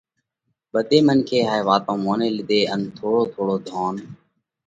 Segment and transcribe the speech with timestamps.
[0.71, 3.95] ٻڌي منکي هائي وات موني لِيڌئِي ان ٿوڙو ٿوڙو ڌونَ